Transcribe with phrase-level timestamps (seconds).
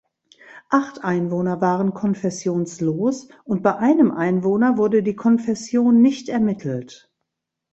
[0.71, 7.11] Acht Einwohner waren konfessionslos und bei einem Einwohner wurde die Konfession nicht ermittelt.